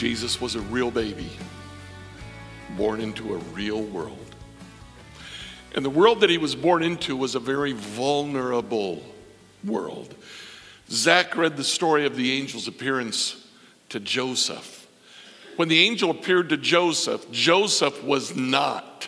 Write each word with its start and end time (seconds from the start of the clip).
Jesus 0.00 0.40
was 0.40 0.54
a 0.54 0.62
real 0.62 0.90
baby, 0.90 1.28
born 2.78 3.02
into 3.02 3.34
a 3.34 3.36
real 3.52 3.82
world. 3.82 4.34
And 5.74 5.84
the 5.84 5.90
world 5.90 6.20
that 6.22 6.30
he 6.30 6.38
was 6.38 6.54
born 6.54 6.82
into 6.82 7.14
was 7.14 7.34
a 7.34 7.38
very 7.38 7.72
vulnerable 7.72 9.02
world. 9.62 10.14
Zach 10.88 11.36
read 11.36 11.58
the 11.58 11.64
story 11.64 12.06
of 12.06 12.16
the 12.16 12.40
angel's 12.40 12.66
appearance 12.66 13.46
to 13.90 14.00
Joseph. 14.00 14.88
When 15.56 15.68
the 15.68 15.80
angel 15.80 16.10
appeared 16.10 16.48
to 16.48 16.56
Joseph, 16.56 17.30
Joseph 17.30 18.02
was 18.02 18.34
not 18.34 19.06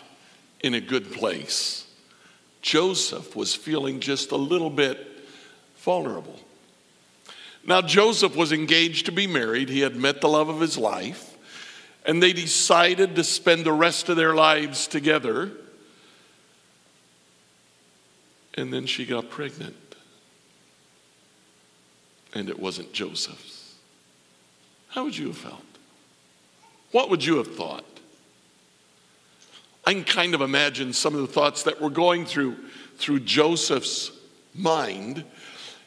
in 0.59 0.75
a 0.75 0.79
good 0.79 1.11
place. 1.11 1.87
Joseph 2.61 3.35
was 3.35 3.55
feeling 3.55 3.99
just 3.99 4.29
a 4.29 4.37
little 4.37 4.69
bit 4.69 5.07
vulnerable. 5.77 6.39
Now, 7.65 7.81
Joseph 7.81 8.35
was 8.35 8.51
engaged 8.51 9.05
to 9.05 9.11
be 9.11 9.25
married. 9.25 9.69
He 9.69 9.79
had 9.79 9.95
met 9.95 10.19
the 10.19 10.27
love 10.27 10.49
of 10.49 10.59
his 10.59 10.77
life, 10.77 11.37
and 12.05 12.21
they 12.21 12.33
decided 12.33 13.15
to 13.15 13.23
spend 13.23 13.65
the 13.65 13.71
rest 13.71 14.09
of 14.09 14.17
their 14.17 14.33
lives 14.33 14.87
together. 14.87 15.51
And 18.55 18.73
then 18.73 18.85
she 18.85 19.05
got 19.05 19.29
pregnant, 19.29 19.75
and 22.33 22.49
it 22.49 22.59
wasn't 22.59 22.91
Joseph's. 22.91 23.75
How 24.89 25.05
would 25.05 25.17
you 25.17 25.27
have 25.27 25.37
felt? 25.37 25.63
What 26.91 27.09
would 27.09 27.25
you 27.25 27.37
have 27.37 27.55
thought? 27.55 27.85
I 29.85 29.93
can 29.93 30.03
kind 30.03 30.35
of 30.35 30.41
imagine 30.41 30.93
some 30.93 31.15
of 31.15 31.21
the 31.21 31.27
thoughts 31.27 31.63
that 31.63 31.81
were 31.81 31.89
going 31.89 32.25
through 32.25 32.57
through 32.97 33.21
Joseph's 33.21 34.11
mind. 34.53 35.23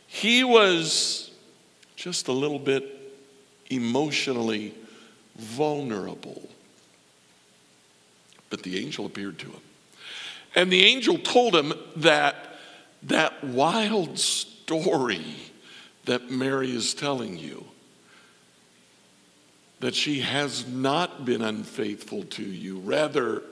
He 0.06 0.42
was 0.42 1.25
just 1.96 2.28
a 2.28 2.32
little 2.32 2.58
bit 2.58 2.84
emotionally 3.70 4.74
vulnerable. 5.36 6.48
But 8.50 8.62
the 8.62 8.78
angel 8.78 9.06
appeared 9.06 9.38
to 9.40 9.46
him. 9.46 9.60
And 10.54 10.70
the 10.70 10.84
angel 10.84 11.18
told 11.18 11.54
him 11.54 11.72
that 11.96 12.36
that 13.02 13.42
wild 13.44 14.18
story 14.18 15.24
that 16.04 16.30
Mary 16.30 16.74
is 16.74 16.94
telling 16.94 17.36
you, 17.36 17.64
that 19.80 19.94
she 19.94 20.20
has 20.20 20.66
not 20.66 21.24
been 21.24 21.42
unfaithful 21.42 22.22
to 22.24 22.42
you, 22.42 22.78
rather, 22.78 23.42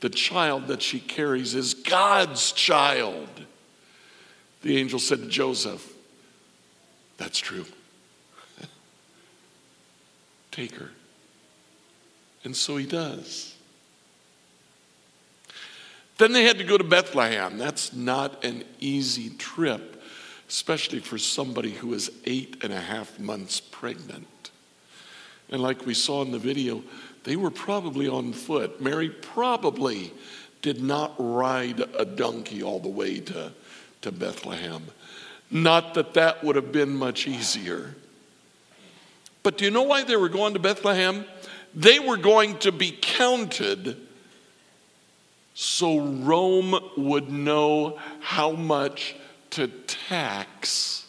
the 0.00 0.10
child 0.10 0.68
that 0.68 0.82
she 0.82 1.00
carries 1.00 1.54
is 1.54 1.74
God's 1.74 2.52
child. 2.52 3.28
The 4.62 4.76
angel 4.76 4.98
said 4.98 5.20
to 5.20 5.28
Joseph, 5.28 5.91
That's 7.22 7.38
true. 7.38 7.64
Take 10.50 10.74
her. 10.74 10.90
And 12.42 12.56
so 12.56 12.76
he 12.76 12.84
does. 12.84 13.54
Then 16.18 16.32
they 16.32 16.42
had 16.42 16.58
to 16.58 16.64
go 16.64 16.76
to 16.76 16.82
Bethlehem. 16.82 17.58
That's 17.58 17.92
not 17.92 18.44
an 18.44 18.64
easy 18.80 19.30
trip, 19.30 20.02
especially 20.48 20.98
for 20.98 21.16
somebody 21.16 21.70
who 21.70 21.94
is 21.94 22.10
eight 22.24 22.56
and 22.64 22.72
a 22.72 22.80
half 22.80 23.20
months 23.20 23.60
pregnant. 23.60 24.50
And 25.48 25.62
like 25.62 25.86
we 25.86 25.94
saw 25.94 26.22
in 26.22 26.32
the 26.32 26.40
video, 26.40 26.82
they 27.22 27.36
were 27.36 27.52
probably 27.52 28.08
on 28.08 28.32
foot. 28.32 28.80
Mary 28.80 29.10
probably 29.10 30.12
did 30.60 30.82
not 30.82 31.14
ride 31.18 31.84
a 31.96 32.04
donkey 32.04 32.64
all 32.64 32.80
the 32.80 32.88
way 32.88 33.20
to, 33.20 33.52
to 34.00 34.10
Bethlehem. 34.10 34.82
Not 35.52 35.94
that 35.94 36.14
that 36.14 36.42
would 36.42 36.56
have 36.56 36.72
been 36.72 36.96
much 36.96 37.28
easier. 37.28 37.94
But 39.42 39.58
do 39.58 39.66
you 39.66 39.70
know 39.70 39.82
why 39.82 40.02
they 40.02 40.16
were 40.16 40.30
going 40.30 40.54
to 40.54 40.58
Bethlehem? 40.58 41.26
They 41.74 41.98
were 41.98 42.16
going 42.16 42.58
to 42.60 42.72
be 42.72 42.96
counted 43.00 43.96
so 45.54 46.00
Rome 46.00 46.78
would 46.96 47.30
know 47.30 47.98
how 48.20 48.52
much 48.52 49.14
to 49.50 49.68
tax 49.68 51.06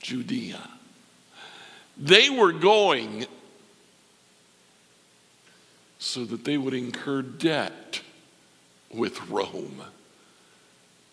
Judea. 0.00 0.70
They 1.98 2.30
were 2.30 2.52
going 2.52 3.26
so 5.98 6.24
that 6.24 6.44
they 6.44 6.56
would 6.56 6.74
incur 6.74 7.22
debt 7.22 8.00
with 8.90 9.28
Rome. 9.28 9.82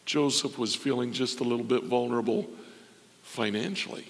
Joseph 0.05 0.57
was 0.57 0.75
feeling 0.75 1.13
just 1.13 1.39
a 1.39 1.43
little 1.43 1.65
bit 1.65 1.83
vulnerable 1.83 2.47
financially. 3.23 4.05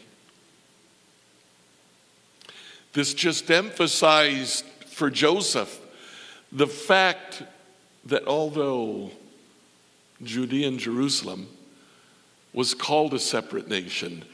This 2.94 3.14
just 3.14 3.50
emphasized 3.50 4.66
for 4.88 5.10
Joseph 5.10 5.80
the 6.52 6.68
fact 6.68 7.44
that 8.06 8.28
although 8.28 9.12
Judea 10.24 10.68
and 10.68 10.80
Jerusalem 10.80 11.48
was 12.54 12.74
called 12.74 13.14
a 13.14 13.20
separate 13.20 13.70
nation, 13.70 14.26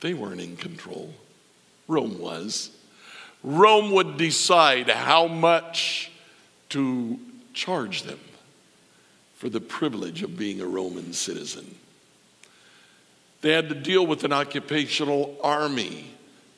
they 0.00 0.14
weren't 0.14 0.40
in 0.40 0.56
control. 0.56 1.12
Rome 1.88 2.18
was. 2.18 2.70
Rome 3.42 3.90
would 3.92 4.16
decide 4.16 4.88
how 4.88 5.26
much 5.26 6.10
to 6.70 7.18
charge 7.52 8.04
them 8.04 8.18
for 9.40 9.48
the 9.48 9.58
privilege 9.58 10.22
of 10.22 10.36
being 10.36 10.60
a 10.60 10.66
Roman 10.66 11.14
citizen. 11.14 11.74
They 13.40 13.52
had 13.52 13.70
to 13.70 13.74
deal 13.74 14.06
with 14.06 14.22
an 14.24 14.34
occupational 14.34 15.34
army 15.42 16.10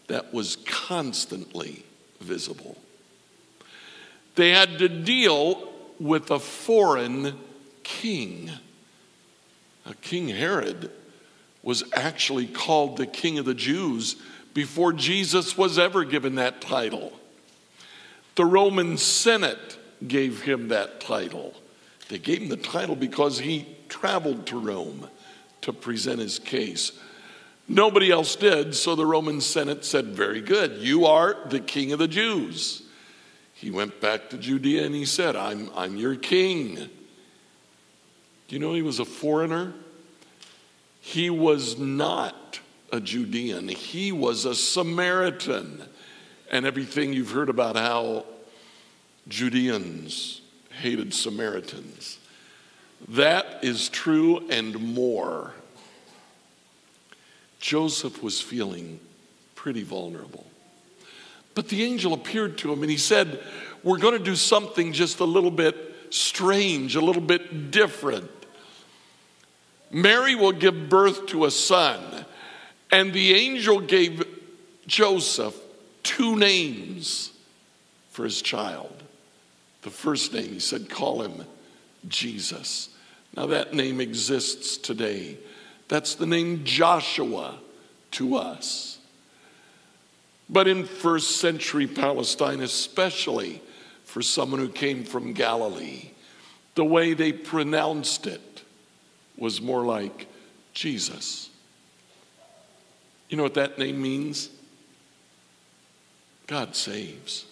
that 0.08 0.34
was 0.34 0.56
constantly 0.66 1.84
visible. 2.20 2.76
They 4.34 4.50
had 4.50 4.80
to 4.80 4.88
deal 4.88 5.72
with 6.00 6.32
a 6.32 6.40
foreign 6.40 7.38
king. 7.84 8.50
Now, 9.86 9.92
king 10.02 10.26
Herod 10.26 10.90
was 11.62 11.84
actually 11.92 12.48
called 12.48 12.96
the 12.96 13.06
king 13.06 13.38
of 13.38 13.44
the 13.44 13.54
Jews 13.54 14.16
before 14.54 14.92
Jesus 14.92 15.56
was 15.56 15.78
ever 15.78 16.02
given 16.02 16.34
that 16.34 16.60
title. 16.60 17.12
The 18.34 18.44
Roman 18.44 18.96
Senate 18.96 19.78
gave 20.04 20.42
him 20.42 20.66
that 20.66 21.00
title. 21.00 21.54
They 22.12 22.18
gave 22.18 22.42
him 22.42 22.50
the 22.50 22.58
title 22.58 22.94
because 22.94 23.38
he 23.38 23.66
traveled 23.88 24.44
to 24.48 24.58
Rome 24.58 25.08
to 25.62 25.72
present 25.72 26.20
his 26.20 26.38
case. 26.38 26.92
Nobody 27.68 28.10
else 28.10 28.36
did, 28.36 28.74
so 28.74 28.94
the 28.94 29.06
Roman 29.06 29.40
Senate 29.40 29.82
said, 29.82 30.08
Very 30.08 30.42
good, 30.42 30.76
you 30.76 31.06
are 31.06 31.38
the 31.48 31.58
king 31.58 31.90
of 31.90 31.98
the 31.98 32.06
Jews. 32.06 32.82
He 33.54 33.70
went 33.70 33.98
back 34.02 34.28
to 34.28 34.36
Judea 34.36 34.84
and 34.84 34.94
he 34.94 35.06
said, 35.06 35.36
I'm, 35.36 35.70
I'm 35.74 35.96
your 35.96 36.14
king. 36.14 36.74
Do 36.74 36.90
you 38.50 38.58
know 38.58 38.74
he 38.74 38.82
was 38.82 38.98
a 38.98 39.06
foreigner? 39.06 39.72
He 41.00 41.30
was 41.30 41.78
not 41.78 42.60
a 42.92 43.00
Judean, 43.00 43.68
he 43.68 44.12
was 44.12 44.44
a 44.44 44.54
Samaritan. 44.54 45.82
And 46.50 46.66
everything 46.66 47.14
you've 47.14 47.30
heard 47.30 47.48
about 47.48 47.76
how 47.76 48.26
Judeans 49.28 50.41
hated 50.82 51.14
Samaritans. 51.14 52.18
That 53.08 53.60
is 53.62 53.88
true 53.88 54.48
and 54.50 54.78
more. 54.94 55.52
Joseph 57.60 58.20
was 58.20 58.40
feeling 58.40 58.98
pretty 59.54 59.84
vulnerable. 59.84 60.44
But 61.54 61.68
the 61.68 61.84
angel 61.84 62.12
appeared 62.12 62.58
to 62.58 62.72
him 62.72 62.82
and 62.82 62.90
he 62.90 62.96
said, 62.96 63.40
We're 63.84 63.98
going 63.98 64.18
to 64.18 64.24
do 64.24 64.34
something 64.34 64.92
just 64.92 65.20
a 65.20 65.24
little 65.24 65.52
bit 65.52 65.76
strange, 66.10 66.96
a 66.96 67.00
little 67.00 67.22
bit 67.22 67.70
different. 67.70 68.30
Mary 69.92 70.34
will 70.34 70.52
give 70.52 70.88
birth 70.88 71.26
to 71.26 71.44
a 71.44 71.50
son. 71.50 72.24
And 72.90 73.12
the 73.12 73.34
angel 73.34 73.80
gave 73.80 74.26
Joseph 74.86 75.56
two 76.02 76.36
names 76.36 77.30
for 78.10 78.24
his 78.24 78.42
child. 78.42 79.01
The 79.82 79.90
first 79.90 80.32
name, 80.32 80.50
he 80.50 80.58
said, 80.60 80.88
call 80.88 81.22
him 81.22 81.44
Jesus. 82.08 82.88
Now, 83.36 83.46
that 83.46 83.74
name 83.74 84.00
exists 84.00 84.76
today. 84.76 85.38
That's 85.88 86.14
the 86.14 86.26
name 86.26 86.64
Joshua 86.64 87.58
to 88.12 88.36
us. 88.36 88.98
But 90.48 90.68
in 90.68 90.84
first 90.84 91.38
century 91.38 91.86
Palestine, 91.86 92.60
especially 92.60 93.62
for 94.04 94.22
someone 94.22 94.60
who 94.60 94.68
came 94.68 95.04
from 95.04 95.32
Galilee, 95.32 96.10
the 96.74 96.84
way 96.84 97.14
they 97.14 97.32
pronounced 97.32 98.26
it 98.26 98.62
was 99.36 99.60
more 99.60 99.84
like 99.84 100.26
Jesus. 100.74 101.48
You 103.28 103.36
know 103.38 103.42
what 103.42 103.54
that 103.54 103.78
name 103.78 104.00
means? 104.00 104.50
God 106.46 106.76
saves. 106.76 107.46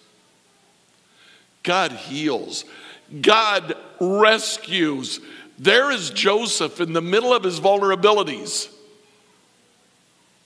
God 1.63 1.91
heals. 1.91 2.65
God 3.21 3.75
rescues. 3.99 5.19
There 5.59 5.91
is 5.91 6.09
Joseph 6.09 6.79
in 6.81 6.93
the 6.93 7.01
middle 7.01 7.33
of 7.33 7.43
his 7.43 7.59
vulnerabilities. 7.59 8.69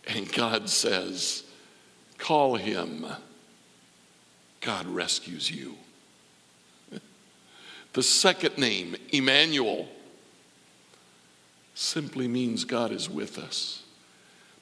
And 0.08 0.32
God 0.34 0.70
says, 0.70 1.44
Call 2.18 2.56
him. 2.56 3.06
God 4.62 4.88
rescues 4.88 5.50
you. 5.50 5.76
The 7.94 8.04
second 8.04 8.58
name, 8.58 8.96
Emmanuel, 9.12 9.88
simply 11.76 12.28
means 12.28 12.66
God 12.66 12.92
is 12.92 13.10
with 13.10 13.38
us. 13.38 13.84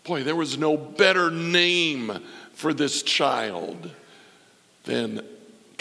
Boy, 0.03 0.23
there 0.23 0.35
was 0.35 0.57
no 0.57 0.75
better 0.75 1.31
name 1.31 2.19
for 2.53 2.73
this 2.73 3.01
child 3.01 3.89
than 4.83 5.25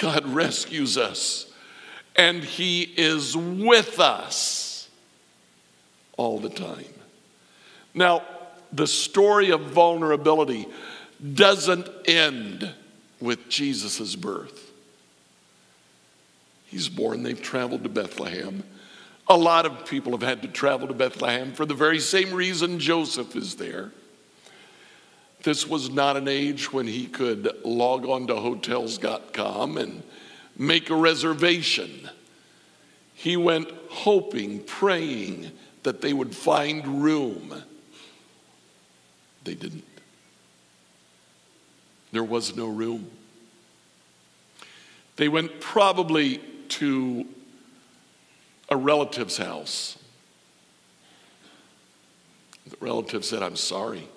God 0.03 0.27
rescues 0.27 0.99
us 0.99 1.47
and 2.17 2.43
He 2.43 2.83
is 2.83 3.37
with 3.37 4.01
us 4.01 4.89
all 6.17 6.41
the 6.41 6.51
time. 6.51 6.85
Now, 7.95 8.25
the 8.73 8.89
story 8.89 9.51
of 9.51 9.61
vulnerability 9.61 10.67
doesn't 11.35 11.89
end 12.07 12.69
with 13.21 13.49
Jesus' 13.49 14.17
birth. 14.17 14.73
He's 16.67 16.89
born, 16.89 17.23
they've 17.23 17.41
traveled 17.41 17.85
to 17.85 17.89
Bethlehem. 17.89 18.65
A 19.29 19.37
lot 19.37 19.67
of 19.67 19.87
people 19.87 20.11
have 20.13 20.23
had 20.23 20.43
to 20.43 20.49
travel 20.49 20.89
to 20.89 20.95
Bethlehem 20.95 21.53
for 21.53 21.65
the 21.65 21.75
very 21.75 22.01
same 22.01 22.33
reason 22.33 22.81
Joseph 22.81 23.37
is 23.37 23.55
there. 23.55 23.93
This 25.43 25.67
was 25.67 25.91
not 25.91 26.17
an 26.17 26.29
age 26.29 26.73
when 26.73 26.87
he 26.87 27.07
could 27.07 27.51
log 27.65 28.07
on 28.07 28.29
to 28.29 28.37
hotels.com 28.37 29.77
and 29.77 30.03
make 30.57 30.89
a 30.91 30.95
reservation. 30.95 32.09
He 33.15 33.37
went 33.37 33.69
hoping, 33.89 34.61
praying 34.61 35.51
that 35.83 36.01
they 36.01 36.13
would 36.13 36.35
find 36.35 37.03
room. 37.03 37.63
They 39.45 39.55
didn't. 39.55 39.85
There 42.13 42.23
was 42.23 42.57
no 42.57 42.67
room. 42.67 43.11
They 45.17 45.29
went 45.29 45.61
probably 45.61 46.39
to 46.71 47.27
a 48.69 48.77
relative's 48.77 49.37
house. 49.37 49.99
The 52.67 52.77
relative 52.81 53.25
said, 53.25 53.43
I'm 53.43 53.57
sorry. 53.57 54.09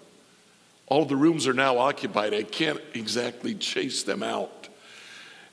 All 0.87 1.05
the 1.05 1.15
rooms 1.15 1.47
are 1.47 1.53
now 1.53 1.77
occupied. 1.79 2.33
I 2.33 2.43
can't 2.43 2.81
exactly 2.93 3.55
chase 3.55 4.03
them 4.03 4.21
out. 4.21 4.69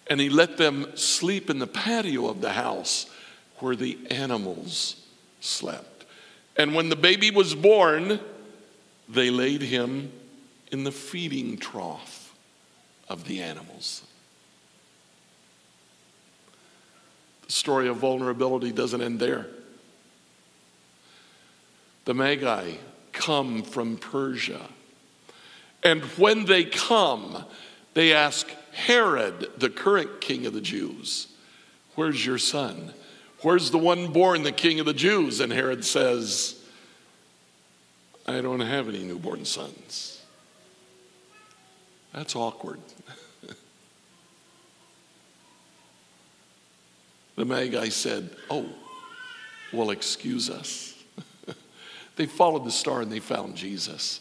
And 0.09 0.21
he 0.21 0.29
let 0.29 0.57
them 0.57 0.95
sleep 0.97 1.49
in 1.49 1.59
the 1.59 1.67
patio 1.67 2.29
of 2.29 2.41
the 2.41 2.53
house 2.53 3.07
where 3.59 3.77
the 3.77 3.99
animals 4.11 4.97
slept. 5.41 6.05
And 6.57 6.75
when 6.75 6.89
the 6.89 6.97
baby 6.97 7.31
was 7.31 7.55
born, 7.55 8.21
they 9.09 9.31
laid 9.31 9.63
him 9.63 10.13
in 10.71 10.85
the 10.85 10.93
feeding 10.93 11.57
trough 11.57 12.35
of 13.09 13.27
the 13.27 13.41
animals. 13.43 14.03
The 17.47 17.53
story 17.53 17.89
of 17.89 17.97
vulnerability 17.97 18.73
doesn't 18.73 19.01
end 19.01 19.21
there. 19.21 19.47
The 22.05 22.15
Magi 22.15 22.73
come 23.13 23.63
from 23.63 23.97
Persia. 23.97 24.61
And 25.83 26.03
when 26.17 26.45
they 26.45 26.65
come, 26.65 27.45
they 27.95 28.13
ask 28.13 28.49
Herod, 28.73 29.49
the 29.59 29.71
current 29.71 30.21
king 30.21 30.47
of 30.47 30.53
the 30.53 30.61
Jews, 30.61 31.29
Where's 31.95 32.25
your 32.25 32.39
son? 32.39 32.95
Where's 33.43 33.71
the 33.71 33.79
one 33.79 34.13
born, 34.13 34.45
the 34.45 34.53
king 34.53 34.81
of 34.81 34.87
the 34.87 34.95
Jews? 34.95 35.41
And 35.41 35.53
Herod 35.53 35.85
says, 35.85 36.59
I 38.27 38.41
don't 38.41 38.61
have 38.61 38.89
any 38.89 39.03
newborn 39.03 39.45
sons. 39.45 40.23
That's 42.15 42.35
awkward. 42.37 42.81
the 47.37 47.45
Magi 47.45 47.89
said, 47.89 48.31
Oh, 48.49 48.67
well, 49.73 49.91
excuse 49.91 50.49
us. 50.49 50.95
they 52.17 52.27
followed 52.27 52.65
the 52.65 52.71
star 52.71 53.03
and 53.03 53.11
they 53.11 53.21
found 53.21 53.57
Jesus. 53.57 54.21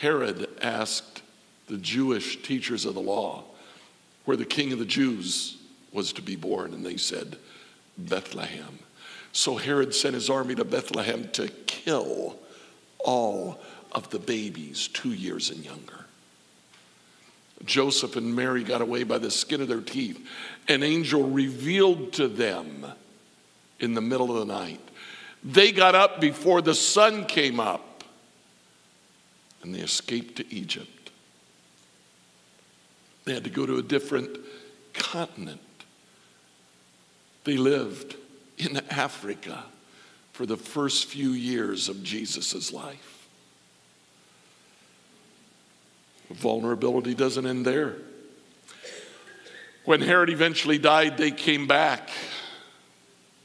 Herod 0.00 0.48
asked 0.62 1.20
the 1.66 1.76
Jewish 1.76 2.42
teachers 2.42 2.86
of 2.86 2.94
the 2.94 3.02
law 3.02 3.44
where 4.24 4.36
the 4.36 4.46
king 4.46 4.72
of 4.72 4.78
the 4.78 4.86
Jews 4.86 5.58
was 5.92 6.14
to 6.14 6.22
be 6.22 6.36
born, 6.36 6.72
and 6.72 6.86
they 6.86 6.96
said, 6.96 7.36
Bethlehem. 7.98 8.78
So 9.32 9.56
Herod 9.56 9.94
sent 9.94 10.14
his 10.14 10.30
army 10.30 10.54
to 10.54 10.64
Bethlehem 10.64 11.28
to 11.32 11.48
kill 11.66 12.38
all 13.04 13.60
of 13.92 14.08
the 14.08 14.18
babies 14.18 14.88
two 14.88 15.12
years 15.12 15.50
and 15.50 15.62
younger. 15.62 16.06
Joseph 17.66 18.16
and 18.16 18.34
Mary 18.34 18.64
got 18.64 18.80
away 18.80 19.02
by 19.02 19.18
the 19.18 19.30
skin 19.30 19.60
of 19.60 19.68
their 19.68 19.82
teeth. 19.82 20.26
An 20.66 20.82
angel 20.82 21.28
revealed 21.28 22.14
to 22.14 22.26
them 22.26 22.86
in 23.80 23.92
the 23.92 24.00
middle 24.00 24.30
of 24.30 24.46
the 24.46 24.52
night. 24.54 24.80
They 25.44 25.72
got 25.72 25.94
up 25.94 26.22
before 26.22 26.62
the 26.62 26.74
sun 26.74 27.26
came 27.26 27.60
up 27.60 27.84
and 29.62 29.74
they 29.74 29.80
escaped 29.80 30.36
to 30.36 30.54
Egypt. 30.54 31.10
They 33.24 33.34
had 33.34 33.44
to 33.44 33.50
go 33.50 33.66
to 33.66 33.76
a 33.76 33.82
different 33.82 34.38
continent. 34.94 35.60
They 37.44 37.56
lived 37.56 38.16
in 38.58 38.80
Africa 38.90 39.64
for 40.32 40.46
the 40.46 40.56
first 40.56 41.06
few 41.06 41.30
years 41.30 41.88
of 41.88 42.02
Jesus' 42.02 42.72
life. 42.72 43.28
Vulnerability 46.30 47.14
doesn't 47.14 47.46
end 47.46 47.66
there. 47.66 47.96
When 49.84 50.00
Herod 50.00 50.30
eventually 50.30 50.78
died, 50.78 51.16
they 51.16 51.30
came 51.30 51.66
back. 51.66 52.10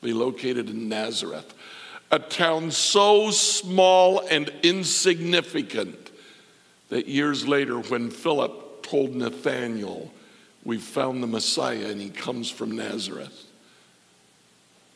They 0.02 0.14
located 0.14 0.70
in 0.70 0.88
Nazareth, 0.88 1.54
a 2.12 2.20
town 2.20 2.70
so 2.70 3.32
small 3.32 4.20
and 4.20 4.52
insignificant 4.62 6.05
that 6.90 7.08
years 7.08 7.48
later, 7.48 7.80
when 7.80 8.10
Philip 8.10 8.84
told 8.84 9.16
Nathanael, 9.16 10.12
We 10.64 10.78
found 10.78 11.22
the 11.22 11.28
Messiah 11.28 11.88
and 11.88 12.02
he 12.02 12.10
comes 12.10 12.50
from 12.50 12.72
Nazareth, 12.72 13.46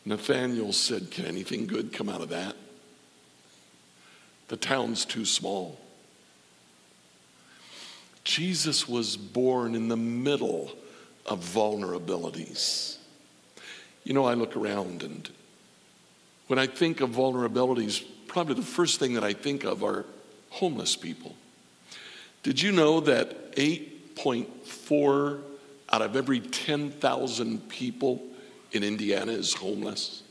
Nathanael 0.05 0.73
said, 0.73 1.11
Can 1.11 1.25
anything 1.25 1.67
good 1.67 1.93
come 1.93 2.09
out 2.09 2.21
of 2.21 2.29
that? 2.29 2.55
The 4.47 4.57
town's 4.57 5.05
too 5.05 5.25
small. 5.25 5.79
Jesus 8.23 8.87
was 8.87 9.17
born 9.17 9.75
in 9.75 9.87
the 9.87 9.97
middle 9.97 10.71
of 11.25 11.39
vulnerabilities. 11.39 12.97
You 14.03 14.13
know, 14.13 14.25
I 14.25 14.33
look 14.33 14.55
around 14.55 15.03
and 15.03 15.29
when 16.47 16.57
I 16.57 16.65
think 16.65 17.01
of 17.01 17.11
vulnerabilities, 17.11 18.03
probably 18.27 18.55
the 18.55 18.63
first 18.63 18.99
thing 18.99 19.13
that 19.13 19.23
I 19.23 19.33
think 19.33 19.63
of 19.63 19.83
are 19.83 20.05
homeless 20.49 20.95
people. 20.95 21.35
Did 22.43 22.61
you 22.61 22.71
know 22.71 22.99
that 23.01 23.55
8.4 23.55 25.41
out 25.91 26.01
of 26.01 26.15
every 26.15 26.39
10,000 26.39 27.69
people 27.69 28.23
in 28.71 28.83
Indiana 28.83 29.31
is 29.31 29.55
homeless? 29.55 30.21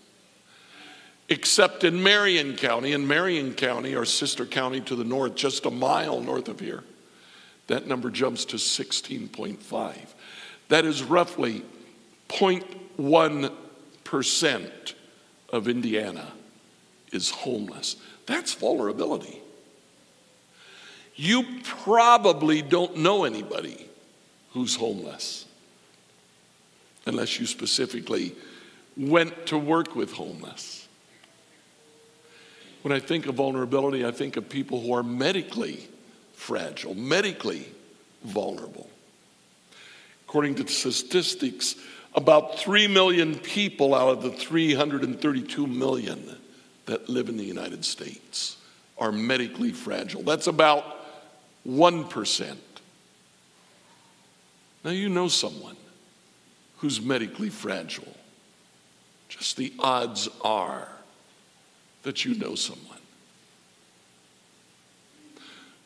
Except 1.28 1.82
in 1.84 2.02
Marion 2.02 2.56
County. 2.56 2.92
In 2.92 3.06
Marion 3.06 3.52
County, 3.54 3.94
our 3.94 4.06
sister 4.06 4.46
county 4.46 4.80
to 4.82 4.96
the 4.96 5.04
north, 5.04 5.34
just 5.34 5.66
a 5.66 5.70
mile 5.70 6.22
north 6.22 6.48
of 6.48 6.60
here, 6.60 6.84
that 7.66 7.86
number 7.86 8.10
jumps 8.10 8.46
to 8.46 8.56
16.5. 8.56 9.94
That 10.68 10.86
is 10.86 11.02
roughly 11.02 11.62
0.1% 12.28 14.94
of 15.50 15.68
Indiana 15.68 16.32
is 17.12 17.30
homeless. 17.30 17.96
That's 18.26 18.54
vulnerability. 18.54 19.40
You 21.20 21.44
probably 21.64 22.62
don't 22.62 22.98
know 22.98 23.24
anybody 23.24 23.88
who's 24.52 24.76
homeless 24.76 25.46
unless 27.06 27.40
you 27.40 27.46
specifically 27.46 28.36
went 28.96 29.46
to 29.46 29.58
work 29.58 29.96
with 29.96 30.12
homeless. 30.12 30.86
When 32.82 32.92
I 32.92 33.00
think 33.00 33.26
of 33.26 33.34
vulnerability, 33.34 34.06
I 34.06 34.12
think 34.12 34.36
of 34.36 34.48
people 34.48 34.80
who 34.80 34.94
are 34.94 35.02
medically 35.02 35.88
fragile, 36.34 36.94
medically 36.94 37.66
vulnerable. 38.22 38.88
According 40.28 40.54
to 40.56 40.68
statistics, 40.68 41.74
about 42.14 42.60
3 42.60 42.86
million 42.86 43.34
people 43.34 43.92
out 43.92 44.10
of 44.10 44.22
the 44.22 44.30
332 44.30 45.66
million 45.66 46.36
that 46.86 47.08
live 47.08 47.28
in 47.28 47.36
the 47.36 47.44
United 47.44 47.84
States 47.84 48.56
are 48.98 49.10
medically 49.10 49.72
fragile. 49.72 50.22
That's 50.22 50.46
about 50.46 50.97
1%. 51.68 52.56
Now, 54.84 54.90
you 54.90 55.08
know 55.08 55.28
someone 55.28 55.76
who's 56.78 57.00
medically 57.00 57.50
fragile. 57.50 58.16
Just 59.28 59.56
the 59.56 59.72
odds 59.78 60.28
are 60.42 60.88
that 62.04 62.24
you 62.24 62.34
know 62.34 62.54
someone. 62.54 62.84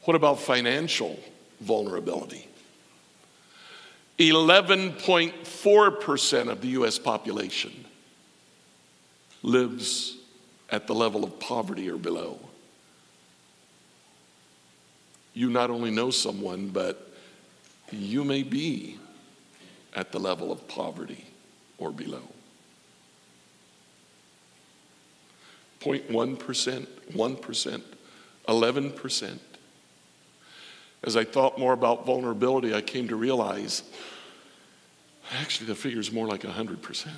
What 0.04 0.14
about 0.14 0.40
financial 0.40 1.18
vulnerability? 1.60 2.46
11.4% 4.18 6.48
of 6.48 6.60
the 6.60 6.68
US 6.68 6.98
population 6.98 7.72
lives 9.42 10.18
at 10.70 10.86
the 10.86 10.94
level 10.94 11.24
of 11.24 11.40
poverty 11.40 11.90
or 11.90 11.96
below. 11.96 12.38
You 15.34 15.50
not 15.50 15.70
only 15.70 15.90
know 15.90 16.10
someone, 16.10 16.68
but 16.68 17.12
you 17.90 18.24
may 18.24 18.42
be 18.42 18.98
at 19.94 20.12
the 20.12 20.18
level 20.18 20.52
of 20.52 20.66
poverty 20.68 21.26
or 21.78 21.90
below. 21.90 22.22
0.1%, 25.80 26.86
1%, 27.12 27.82
11%. 28.48 29.38
As 31.04 31.16
I 31.16 31.24
thought 31.24 31.58
more 31.58 31.72
about 31.72 32.06
vulnerability, 32.06 32.74
I 32.74 32.80
came 32.80 33.08
to 33.08 33.16
realize 33.16 33.82
actually 35.32 35.66
the 35.66 35.74
figure 35.74 35.98
is 35.98 36.12
more 36.12 36.26
like 36.26 36.42
100%. 36.42 37.08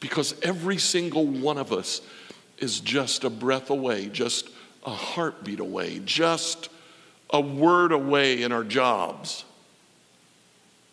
Because 0.00 0.34
every 0.42 0.78
single 0.78 1.26
one 1.26 1.58
of 1.58 1.72
us 1.72 2.00
is 2.58 2.80
just 2.80 3.24
a 3.24 3.30
breath 3.30 3.70
away, 3.70 4.08
just 4.08 4.48
a 4.84 4.90
heartbeat 4.90 5.60
away, 5.60 6.00
just 6.04 6.68
a 7.32 7.40
word 7.40 7.92
away 7.92 8.42
in 8.42 8.52
our 8.52 8.64
jobs 8.64 9.44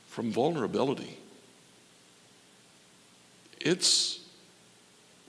from 0.08 0.32
vulnerability. 0.32 1.18
It's 3.60 4.20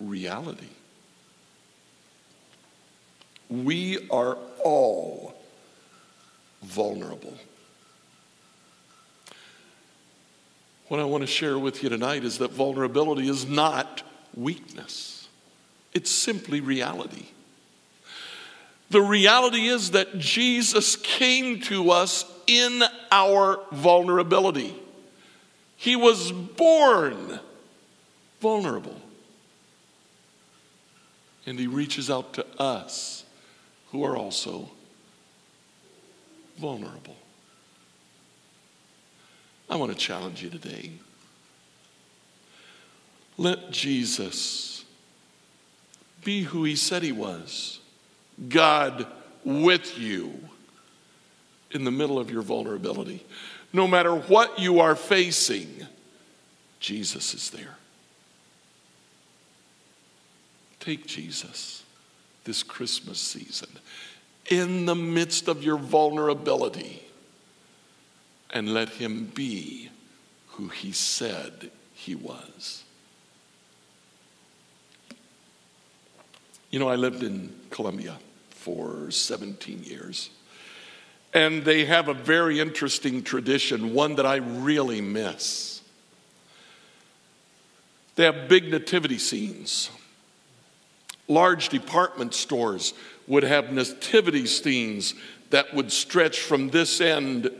reality. 0.01 0.69
We 3.49 4.07
are 4.11 4.37
all 4.63 5.35
vulnerable. 6.63 7.35
What 10.89 11.01
I 11.01 11.05
want 11.05 11.23
to 11.23 11.27
share 11.27 11.59
with 11.59 11.83
you 11.83 11.89
tonight 11.89 12.25
is 12.25 12.39
that 12.39 12.51
vulnerability 12.51 13.29
is 13.29 13.47
not 13.47 14.03
weakness, 14.35 15.29
it's 15.93 16.11
simply 16.11 16.61
reality. 16.61 17.27
The 18.91 19.03
reality 19.03 19.67
is 19.67 19.91
that 19.91 20.19
Jesus 20.19 20.97
came 20.97 21.61
to 21.63 21.91
us 21.91 22.25
in 22.47 22.83
our 23.13 23.61
vulnerability. 23.71 24.75
He 25.77 25.95
was 25.95 26.33
born 26.33 27.39
vulnerable. 28.41 29.01
And 31.45 31.59
he 31.59 31.67
reaches 31.67 32.11
out 32.11 32.33
to 32.35 32.47
us 32.59 33.25
who 33.93 34.05
are 34.05 34.17
also 34.17 34.71
vulnerable. 36.59 37.17
I 39.71 39.77
want 39.77 39.93
to 39.93 39.99
challenge 39.99 40.43
you 40.43 40.51
today. 40.51 40.93
Let 43.37 43.71
Jesus 43.71 44.85
be 46.25 46.43
who 46.43 46.65
he 46.65 46.75
said 46.75 47.03
he 47.03 47.13
was 47.13 47.78
God 48.49 49.07
with 49.45 49.99
you 49.99 50.33
in 51.71 51.85
the 51.85 51.91
middle 51.91 52.19
of 52.19 52.31
your 52.31 52.43
vulnerability. 52.43 53.25
No 53.73 53.87
matter 53.87 54.15
what 54.15 54.59
you 54.59 54.81
are 54.81 54.97
facing, 54.97 55.87
Jesus 56.81 57.35
is 57.35 57.51
there. 57.51 57.77
Take 60.81 61.07
Jesus 61.07 61.83
this 62.45 62.63
Christmas 62.63 63.19
season 63.19 63.69
in 64.51 64.87
the 64.87 64.95
midst 64.95 65.49
of 65.49 65.63
your 65.63 65.77
vulnerability 65.77 67.03
and 68.51 68.73
let 68.73 68.89
him 68.89 69.27
be 69.35 69.91
who 70.49 70.69
he 70.69 70.93
said 70.93 71.71
he 71.93 72.15
was. 72.15 72.85
You 76.71 76.79
know, 76.79 76.89
I 76.89 76.97
lived 76.97 77.23
in 77.23 77.55
Colombia 77.71 78.17
for 78.59 79.11
17 79.11 79.85
years. 79.85 80.31
And 81.33 81.65
they 81.65 81.85
have 81.85 82.09
a 82.09 82.15
very 82.15 82.59
interesting 82.59 83.23
tradition, 83.23 83.95
one 83.95 84.17
that 84.17 84.27
I 84.27 84.37
really 84.37 85.01
miss. 85.01 85.81
They 88.17 88.25
have 88.25 88.49
big 88.49 88.71
nativity 88.71 89.19
scenes. 89.19 89.91
Large 91.29 91.69
department 91.69 92.35
stores 92.35 92.95
would 93.29 93.45
have 93.45 93.73
nativity 93.73 94.47
scenes 94.47 95.15
that 95.51 95.73
would 95.73 95.93
stretch 95.93 96.41
from 96.41 96.71
this 96.71 97.01
end 97.01 97.51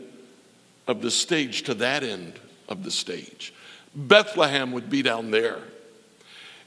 of 0.89 1.01
the 1.01 1.11
stage 1.11 1.63
to 1.65 1.75
that 1.75 2.03
end 2.03 2.41
of 2.69 2.83
the 2.83 2.91
stage. 2.91 3.55
Bethlehem 3.95 4.73
would 4.73 4.91
be 4.91 5.03
down 5.03 5.31
there. 5.31 5.61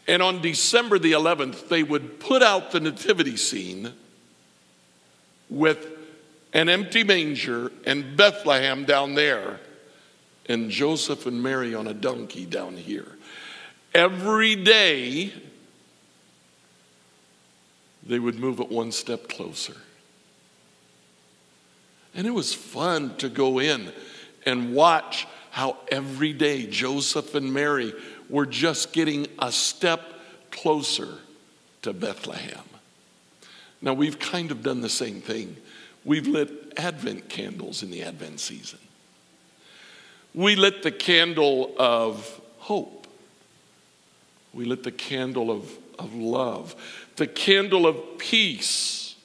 And 0.08 0.22
on 0.22 0.42
December 0.42 1.00
the 1.00 1.12
11th, 1.12 1.68
they 1.68 1.84
would 1.84 2.20
put 2.20 2.42
out 2.42 2.72
the 2.72 2.80
nativity 2.80 3.38
scene 3.38 3.94
with 5.52 5.86
an 6.54 6.70
empty 6.70 7.04
manger 7.04 7.72
and 7.86 8.18
Bethlehem 8.18 8.86
down 8.86 9.14
there, 9.14 9.60
and 10.48 10.72
Joseph 10.72 11.28
and 11.28 11.44
Mary 11.44 11.76
on 11.76 11.88
a 11.88 11.94
donkey 11.94 12.46
down 12.46 12.76
here. 12.76 13.08
Every 13.94 14.56
day, 14.56 15.32
they 18.04 18.18
would 18.18 18.40
move 18.40 18.60
it 18.60 18.72
one 18.72 18.92
step 18.92 19.28
closer. 19.28 19.76
And 22.16 22.26
it 22.26 22.32
was 22.32 22.54
fun 22.54 23.16
to 23.18 23.30
go 23.30 23.60
in 23.60 23.92
and 24.46 24.74
watch 24.74 25.28
how 25.52 25.78
every 25.90 26.34
day 26.34 26.66
Joseph 26.66 27.36
and 27.36 27.54
Mary 27.54 27.94
were 28.30 28.46
just 28.46 28.94
getting 28.94 29.28
a 29.40 29.52
step 29.52 30.02
closer 30.50 31.20
to 31.84 31.94
Bethlehem. 31.94 32.64
Now, 33.82 33.94
we've 33.94 34.20
kind 34.20 34.52
of 34.52 34.62
done 34.62 34.82
the 34.82 34.90
same 34.90 35.22
thing. 35.22 35.58
We've 36.06 36.28
lit 36.28 36.74
Advent 36.78 37.30
candles 37.30 37.84
in 37.84 37.92
the 37.92 38.04
Advent 38.04 38.40
season. 38.40 38.80
We 40.34 40.56
lit 40.56 40.84
the 40.84 40.92
candle 40.92 41.74
of 41.78 42.42
hope. 42.60 43.08
We 44.54 44.66
lit 44.66 44.84
the 44.84 44.92
candle 44.92 45.50
of, 45.50 45.72
of 45.98 46.14
love, 46.14 46.76
the 47.16 47.28
candle 47.28 47.88
of 47.88 48.18
peace, 48.18 49.16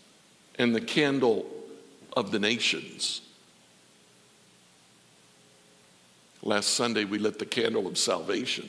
and 0.59 0.75
the 0.75 0.81
candle 0.81 1.47
of 2.17 2.31
the 2.31 2.39
nations. 2.39 3.21
Last 6.43 6.69
Sunday, 6.69 7.05
we 7.05 7.19
lit 7.19 7.39
the 7.39 7.47
candle 7.47 7.87
of 7.87 7.99
salvation. 7.99 8.69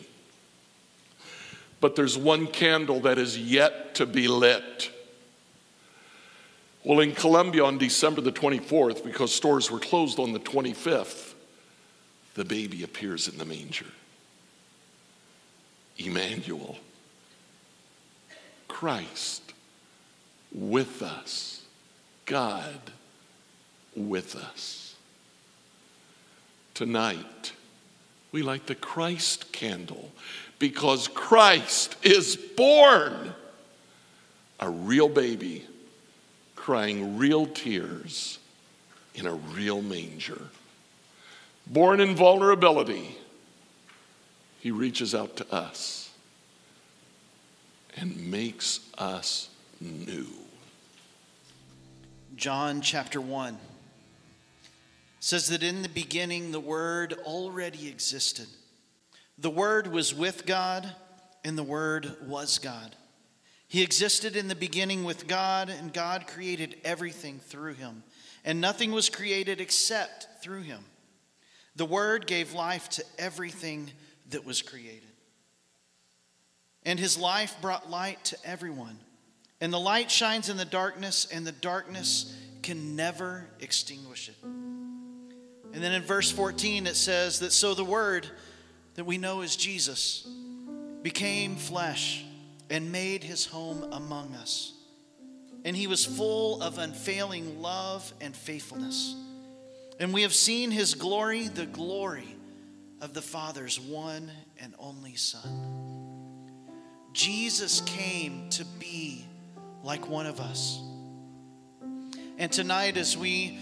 But 1.79 1.95
there's 1.95 2.17
one 2.17 2.47
candle 2.47 3.01
that 3.01 3.17
is 3.17 3.37
yet 3.37 3.95
to 3.95 4.05
be 4.05 4.27
lit. 4.27 4.91
Well, 6.87 7.01
in 7.01 7.11
Colombia 7.11 7.65
on 7.65 7.77
December 7.77 8.21
the 8.21 8.31
24th, 8.31 9.03
because 9.03 9.35
stores 9.35 9.69
were 9.69 9.77
closed 9.77 10.19
on 10.19 10.31
the 10.31 10.39
25th, 10.39 11.33
the 12.35 12.45
baby 12.45 12.81
appears 12.83 13.27
in 13.27 13.37
the 13.37 13.43
manger. 13.43 13.87
Emmanuel, 15.97 16.77
Christ 18.69 19.51
with 20.53 21.01
us, 21.01 21.61
God 22.25 22.79
with 23.93 24.37
us. 24.37 24.95
Tonight, 26.73 27.51
we 28.31 28.41
light 28.41 28.65
the 28.65 28.75
Christ 28.75 29.51
candle 29.51 30.09
because 30.57 31.09
Christ 31.09 31.97
is 32.01 32.37
born, 32.37 33.33
a 34.61 34.69
real 34.69 35.09
baby 35.09 35.65
crying 36.67 37.17
real 37.17 37.45
tears 37.45 38.39
in 39.15 39.25
a 39.25 39.33
real 39.33 39.81
manger. 39.81 40.41
Born 41.65 42.01
in 42.01 42.13
vulnerability, 42.13 43.17
he 44.59 44.69
reaches 44.69 45.15
out 45.15 45.37
to 45.37 45.49
us 45.49 46.11
and 47.95 48.29
makes 48.29 48.81
us 48.97 49.47
new. 49.79 50.27
John 52.35 52.81
chapter 52.81 53.21
1. 53.21 53.57
says 55.21 55.47
that 55.47 55.63
in 55.63 55.83
the 55.83 55.87
beginning 55.87 56.51
the 56.51 56.59
Word 56.59 57.13
already 57.23 57.87
existed. 57.87 58.47
The 59.37 59.49
Word 59.49 59.87
was 59.87 60.13
with 60.13 60.45
God, 60.45 60.93
and 61.45 61.57
the 61.57 61.63
Word 61.63 62.17
was 62.27 62.59
God. 62.59 62.93
He 63.67 63.83
existed 63.83 64.37
in 64.37 64.47
the 64.47 64.55
beginning 64.55 65.03
with 65.03 65.27
God, 65.27 65.69
and 65.69 65.91
God 65.91 66.25
created 66.27 66.77
everything 66.85 67.39
through 67.39 67.73
him. 67.73 68.03
And 68.45 68.61
nothing 68.61 68.93
was 68.93 69.09
created 69.09 69.59
except 69.59 70.41
through 70.41 70.61
him. 70.61 70.85
The 71.75 71.85
Word 71.85 72.27
gave 72.27 72.53
life 72.53 72.87
to 72.91 73.03
everything 73.19 73.91
that 74.29 74.45
was 74.45 74.61
created. 74.61 75.01
And 76.83 76.97
his 76.97 77.17
life 77.17 77.55
brought 77.61 77.89
light 77.89 78.23
to 78.25 78.37
everyone. 78.45 78.97
And 79.59 79.73
the 79.73 79.79
light 79.79 80.09
shines 80.09 80.47
in 80.47 80.55
the 80.55 80.63
darkness, 80.63 81.27
and 81.29 81.45
the 81.45 81.51
darkness 81.51 82.33
can 82.61 82.95
never 82.95 83.47
extinguish 83.59 84.29
it. 84.29 84.37
And 84.43 85.83
then 85.83 85.91
in 85.91 86.03
verse 86.03 86.31
14, 86.31 86.87
it 86.87 86.95
says 86.95 87.39
that 87.39 87.51
so 87.51 87.73
the 87.73 87.83
Word 87.83 88.27
that 88.95 89.03
we 89.03 89.17
know 89.17 89.41
as 89.41 89.57
Jesus 89.57 90.25
became 91.03 91.57
flesh 91.57 92.23
and 92.69 92.91
made 92.91 93.23
his 93.23 93.45
home 93.45 93.87
among 93.91 94.33
us. 94.35 94.73
And 95.65 95.75
he 95.75 95.87
was 95.87 96.05
full 96.05 96.61
of 96.61 96.77
unfailing 96.77 97.61
love 97.61 98.13
and 98.21 98.35
faithfulness. 98.35 99.15
And 99.99 100.13
we 100.13 100.21
have 100.21 100.33
seen 100.33 100.71
his 100.71 100.93
glory, 100.93 101.47
the 101.47 101.65
glory 101.65 102.35
of 103.01 103.13
the 103.13 103.21
Father's 103.21 103.79
one 103.79 104.31
and 104.59 104.73
only 104.79 105.15
Son. 105.15 105.77
Jesus 107.13 107.81
came 107.81 108.49
to 108.51 108.65
be 108.79 109.25
like 109.83 110.07
one 110.07 110.25
of 110.25 110.39
us. 110.39 110.79
And 112.37 112.51
tonight, 112.51 112.97
as 112.97 113.17
we 113.17 113.57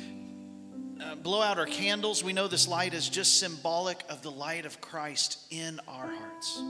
uh, 1.02 1.16
blow 1.16 1.42
out 1.42 1.58
our 1.58 1.66
candles, 1.66 2.24
we 2.24 2.34
know 2.34 2.48
this 2.48 2.68
light 2.68 2.94
is 2.94 3.08
just 3.08 3.40
symbolic 3.40 4.04
of 4.10 4.22
the 4.22 4.32
light 4.32 4.66
of 4.66 4.82
Christ 4.82 5.40
in 5.50 5.80
our 5.88 6.08
hearts. 6.08 6.62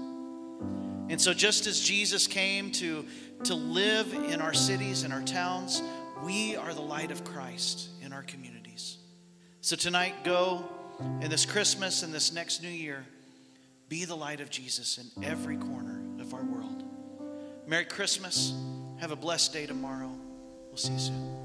And 1.09 1.19
so, 1.21 1.33
just 1.33 1.67
as 1.67 1.79
Jesus 1.79 2.27
came 2.27 2.71
to, 2.71 3.05
to 3.43 3.53
live 3.53 4.13
in 4.13 4.41
our 4.41 4.53
cities 4.53 5.03
and 5.03 5.13
our 5.13 5.21
towns, 5.21 5.81
we 6.23 6.55
are 6.55 6.73
the 6.73 6.81
light 6.81 7.11
of 7.11 7.23
Christ 7.23 7.89
in 8.01 8.11
our 8.13 8.23
communities. 8.23 8.97
So, 9.61 9.75
tonight, 9.75 10.23
go 10.23 10.65
in 11.21 11.29
this 11.29 11.45
Christmas 11.45 12.03
and 12.03 12.13
this 12.13 12.33
next 12.33 12.63
new 12.63 12.69
year, 12.69 13.05
be 13.89 14.05
the 14.05 14.15
light 14.15 14.41
of 14.41 14.49
Jesus 14.49 14.97
in 14.97 15.23
every 15.23 15.57
corner 15.57 16.01
of 16.19 16.33
our 16.33 16.43
world. 16.43 16.83
Merry 17.67 17.85
Christmas. 17.85 18.53
Have 18.99 19.11
a 19.11 19.15
blessed 19.15 19.51
day 19.51 19.65
tomorrow. 19.65 20.11
We'll 20.69 20.77
see 20.77 20.93
you 20.93 20.99
soon. 20.99 21.44